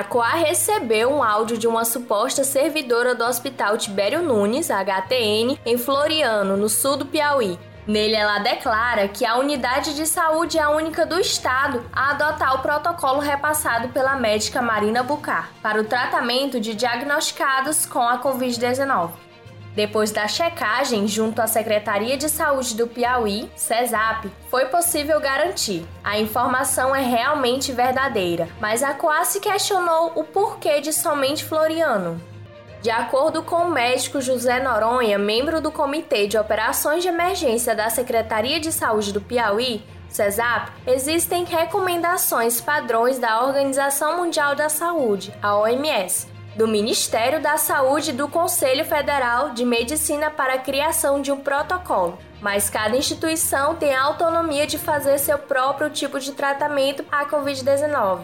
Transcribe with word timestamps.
A 0.00 0.04
Coar 0.04 0.38
recebeu 0.38 1.12
um 1.12 1.22
áudio 1.22 1.58
de 1.58 1.68
uma 1.68 1.84
suposta 1.84 2.42
servidora 2.42 3.14
do 3.14 3.22
Hospital 3.22 3.76
Tibério 3.76 4.22
Nunes, 4.22 4.70
HTN, 4.70 5.60
em 5.66 5.76
Floriano, 5.76 6.56
no 6.56 6.70
sul 6.70 6.96
do 6.96 7.04
Piauí, 7.04 7.58
Nele, 7.86 8.14
ela 8.14 8.38
declara 8.38 9.08
que 9.08 9.26
a 9.26 9.36
unidade 9.36 9.94
de 9.94 10.06
saúde 10.06 10.56
é 10.56 10.62
a 10.62 10.70
única 10.70 11.04
do 11.04 11.20
Estado 11.20 11.84
a 11.92 12.12
adotar 12.12 12.54
o 12.54 12.62
protocolo 12.62 13.18
repassado 13.18 13.88
pela 13.88 14.16
médica 14.16 14.62
Marina 14.62 15.02
Bucar 15.02 15.50
para 15.62 15.78
o 15.78 15.84
tratamento 15.84 16.58
de 16.58 16.74
diagnosticados 16.74 17.84
com 17.84 18.00
a 18.00 18.22
Covid-19. 18.22 19.10
Depois 19.74 20.10
da 20.10 20.26
checagem 20.26 21.06
junto 21.06 21.40
à 21.40 21.46
Secretaria 21.46 22.16
de 22.16 22.28
Saúde 22.28 22.74
do 22.74 22.88
Piauí, 22.88 23.50
CESAP, 23.54 24.30
foi 24.50 24.66
possível 24.66 25.20
garantir. 25.20 25.86
A 26.02 26.18
informação 26.18 26.94
é 26.94 27.02
realmente 27.02 27.72
verdadeira, 27.72 28.48
mas 28.60 28.82
a 28.82 28.94
Coace 28.94 29.40
questionou 29.40 30.12
o 30.16 30.24
porquê 30.24 30.80
de 30.80 30.92
somente 30.92 31.44
Floriano. 31.44 32.20
De 32.82 32.90
acordo 32.90 33.42
com 33.42 33.56
o 33.56 33.70
médico 33.70 34.20
José 34.20 34.58
Noronha, 34.58 35.18
membro 35.18 35.60
do 35.60 35.70
Comitê 35.70 36.26
de 36.26 36.38
Operações 36.38 37.02
de 37.02 37.08
Emergência 37.08 37.74
da 37.74 37.90
Secretaria 37.90 38.58
de 38.58 38.72
Saúde 38.72 39.12
do 39.12 39.20
Piauí, 39.20 39.84
CESAP, 40.08 40.72
existem 40.86 41.44
recomendações 41.44 42.60
padrões 42.60 43.18
da 43.18 43.44
Organização 43.44 44.16
Mundial 44.16 44.56
da 44.56 44.68
Saúde, 44.68 45.32
a 45.40 45.56
OMS, 45.56 46.26
do 46.60 46.68
Ministério 46.68 47.40
da 47.40 47.56
Saúde 47.56 48.10
e 48.10 48.12
do 48.12 48.28
Conselho 48.28 48.84
Federal 48.84 49.54
de 49.54 49.64
Medicina 49.64 50.30
para 50.30 50.56
a 50.56 50.58
criação 50.58 51.22
de 51.22 51.32
um 51.32 51.40
protocolo, 51.40 52.18
mas 52.38 52.68
cada 52.68 52.98
instituição 52.98 53.76
tem 53.76 53.94
a 53.94 54.02
autonomia 54.02 54.66
de 54.66 54.76
fazer 54.76 55.16
seu 55.16 55.38
próprio 55.38 55.88
tipo 55.88 56.20
de 56.20 56.32
tratamento 56.32 57.02
à 57.10 57.24
Covid-19. 57.24 58.20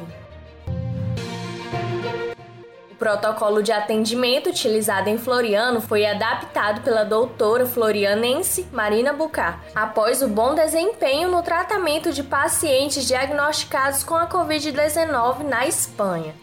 O 2.91 2.95
protocolo 2.99 3.63
de 3.63 3.73
atendimento 3.73 4.51
utilizado 4.51 5.09
em 5.09 5.17
Floriano 5.17 5.81
foi 5.81 6.05
adaptado 6.05 6.83
pela 6.83 7.05
doutora 7.05 7.65
florianense 7.65 8.67
Marina 8.71 9.15
Bucar, 9.15 9.65
após 9.75 10.21
o 10.21 10.29
bom 10.29 10.55
desempenho 10.55 11.31
no 11.31 11.43
tratamento 11.43 12.13
de 12.13 12.23
pacientes 12.23 13.07
diagnosticados 13.07 14.05
com 14.05 14.15
a 14.15 14.27
Covid-19 14.27 15.43
na 15.43 15.67
Espanha. 15.67 16.35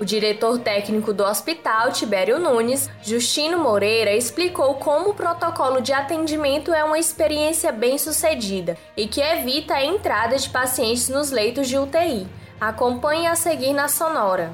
O 0.00 0.04
diretor 0.04 0.58
técnico 0.58 1.12
do 1.12 1.22
hospital, 1.22 1.92
Tibério 1.92 2.38
Nunes, 2.38 2.88
Justino 3.02 3.58
Moreira, 3.58 4.16
explicou 4.16 4.76
como 4.76 5.10
o 5.10 5.14
protocolo 5.14 5.82
de 5.82 5.92
atendimento 5.92 6.72
é 6.72 6.82
uma 6.82 6.98
experiência 6.98 7.70
bem 7.70 7.98
sucedida 7.98 8.78
e 8.96 9.06
que 9.06 9.20
evita 9.20 9.74
a 9.74 9.84
entrada 9.84 10.38
de 10.38 10.48
pacientes 10.48 11.10
nos 11.10 11.30
leitos 11.30 11.68
de 11.68 11.78
UTI. 11.78 12.26
Acompanhe 12.58 13.26
a 13.26 13.34
seguir 13.34 13.74
na 13.74 13.88
Sonora. 13.88 14.50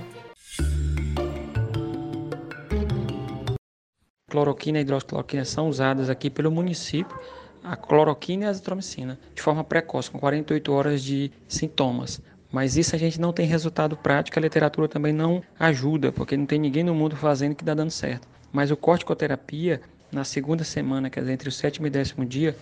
cloroquina 4.29 4.79
e 4.79 4.83
hidroxicloroquina 4.83 5.45
são 5.45 5.69
usadas 5.69 6.11
aqui 6.11 6.29
pelo 6.29 6.51
município, 6.51 7.19
a 7.63 7.75
cloroquina 7.75 8.45
e 8.45 8.47
a 8.47 8.51
azitromicina, 8.51 9.19
de 9.35 9.41
forma 9.41 9.65
precoce, 9.65 10.11
com 10.11 10.19
48 10.19 10.73
horas 10.73 11.03
de 11.03 11.33
sintomas. 11.49 12.21
Mas 12.51 12.77
isso 12.77 12.95
a 12.95 12.99
gente 12.99 13.21
não 13.21 13.33
tem 13.33 13.47
resultado 13.47 13.97
prático, 13.97 14.39
a 14.39 14.43
literatura 14.43 14.89
também 14.89 15.13
não 15.13 15.43
ajuda, 15.59 16.13
porque 16.13 16.37
não 16.37 16.47
tem 16.47 16.59
ninguém 16.59 16.85
no 16.85 16.95
mundo 16.95 17.17
fazendo 17.17 17.55
que 17.55 17.65
dá 17.65 17.75
dando 17.75 17.91
certo. 17.91 18.29
Mas 18.53 18.71
o 18.71 18.77
corticoterapia, 18.77 19.81
na 20.13 20.25
segunda 20.25 20.65
semana, 20.65 21.11
quer 21.11 21.21
dizer, 21.21 21.33
entre 21.33 21.49
o 21.49 21.53
sétimo 21.53 21.87
e 21.87 21.91
décimo 21.91 22.25
dia, 22.25 22.57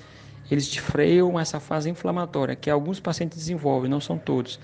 eles 0.51 0.75
freiam 0.77 1.39
essa 1.39 1.61
fase 1.61 1.89
inflamatória, 1.89 2.57
que 2.57 2.71
alguns 2.71 3.01
pacientes 3.01 3.39
desenvolvem, 3.39 3.91
não 3.91 4.01
são 4.01 4.19
todos. 4.19 4.59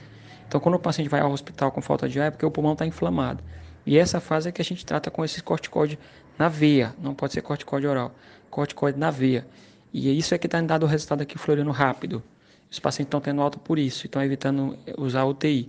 Então, 0.47 0.61
quando 0.61 0.75
o 0.75 0.81
paciente 0.81 1.09
vai 1.09 1.21
ao 1.21 1.31
hospital 1.31 1.71
com 1.71 1.81
falta 1.81 2.09
de 2.09 2.21
ar, 2.21 2.27
é 2.27 2.31
porque 2.31 2.45
o 2.45 2.51
pulmão 2.51 2.73
está 2.73 2.85
inflamado. 2.87 3.43
E 3.87 3.97
essa 3.97 4.21
fase 4.21 4.49
é 4.49 4.53
que 4.53 4.61
a 4.61 4.65
gente 4.65 4.85
trata 4.85 5.11
com 5.11 5.25
esses 5.25 5.41
corticoides 5.41 5.97
na 6.39 6.49
veia, 6.49 6.95
não 7.01 7.15
pode 7.15 7.33
ser 7.33 7.43
corticóide 7.43 7.87
oral, 7.87 8.15
corticóide 8.51 8.99
na 8.99 9.11
veia. 9.11 9.47
E 9.93 10.17
isso 10.17 10.35
é 10.35 10.39
que 10.39 10.47
está 10.47 10.61
dando 10.61 10.87
resultado 10.87 11.23
aqui 11.23 11.39
floriano 11.39 11.71
rápido. 11.71 12.23
Os 12.71 12.79
pacientes 12.79 13.09
estão 13.09 13.21
tendo 13.21 13.41
alta 13.41 13.59
por 13.59 13.79
isso, 13.79 14.07
estão 14.07 14.23
evitando 14.23 14.79
usar 14.97 15.25
UTI. 15.25 15.69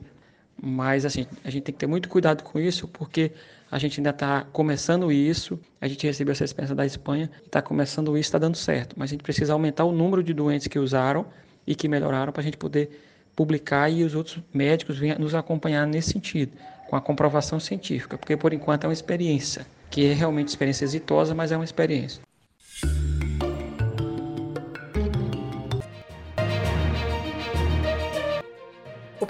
Mas 0.62 1.06
assim, 1.06 1.26
a 1.44 1.50
gente 1.50 1.64
tem 1.64 1.74
que 1.74 1.80
ter 1.80 1.88
muito 1.88 2.08
cuidado 2.08 2.44
com 2.44 2.60
isso, 2.60 2.88
porque 2.88 3.32
a 3.72 3.80
gente 3.80 4.00
ainda 4.00 4.12
está 4.12 4.46
começando 4.52 5.12
isso. 5.12 5.60
A 5.80 5.88
gente 5.88 6.06
recebeu 6.06 6.34
essa 6.34 6.44
experiência 6.44 6.76
da 6.76 6.86
Espanha, 6.86 7.32
está 7.46 7.62
começando 7.62 8.16
isso, 8.18 8.28
está 8.28 8.38
dando 8.38 8.56
certo. 8.56 8.96
Mas 8.98 9.10
a 9.10 9.14
gente 9.14 9.24
precisa 9.24 9.54
aumentar 9.54 9.86
o 9.86 9.92
número 9.92 10.22
de 10.22 10.34
doentes 10.34 10.68
que 10.68 10.78
usaram 10.78 11.26
e 11.66 11.74
que 11.74 11.88
melhoraram 11.88 12.32
para 12.32 12.42
a 12.42 12.44
gente 12.44 12.58
poder 12.58 12.90
publicar 13.36 13.90
e 13.90 14.04
os 14.04 14.14
outros 14.14 14.40
médicos 14.54 14.98
venham 14.98 15.18
nos 15.18 15.34
acompanhar 15.34 15.88
nesse 15.88 16.12
sentido, 16.12 16.52
com 16.90 16.96
a 16.96 17.02
comprovação 17.02 17.60
científica, 17.60 18.18
porque 18.18 18.36
por 18.36 18.54
enquanto 18.54 18.84
é 18.84 18.88
uma 18.88 18.94
experiência 18.94 19.66
que 19.90 20.06
é 20.06 20.14
realmente 20.14 20.50
experiência 20.50 20.86
exitosa, 20.86 21.36
mas 21.36 21.52
é 21.52 21.56
uma 21.56 21.66
experiência. 21.66 22.22